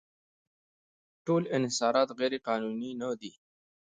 [1.25, 3.31] ټول انحصارات غیرقانوني نه دي.